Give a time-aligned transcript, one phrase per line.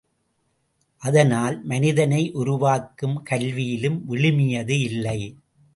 [1.03, 5.19] அதனால் மனிதனை உருவாக்கும் கல்வியிலும் விழுமியது இல்லை.